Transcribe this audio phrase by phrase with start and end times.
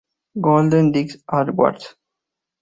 [0.47, 1.93] Golden Disk Awards